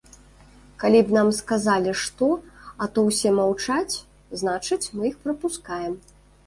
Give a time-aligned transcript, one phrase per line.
[0.83, 2.31] Калі б нам сказалі што,
[2.85, 3.95] а то ўсе маўчаць,
[4.43, 5.93] значыць, мы іх прапускаем.